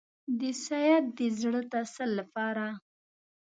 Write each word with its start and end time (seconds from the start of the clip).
د 0.39 0.41
سید 0.65 1.03
د 1.17 1.19
زړه 1.39 1.61
تسل 1.71 2.09
لپاره. 2.19 2.65